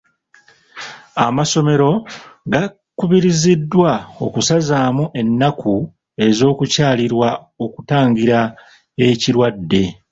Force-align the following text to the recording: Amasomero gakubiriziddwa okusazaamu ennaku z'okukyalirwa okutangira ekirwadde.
Amasomero 1.25 1.89
gakubiriziddwa 2.51 3.91
okusazaamu 4.25 5.03
ennaku 5.21 5.73
z'okukyalirwa 6.37 7.29
okutangira 7.65 8.39
ekirwadde. 9.07 9.83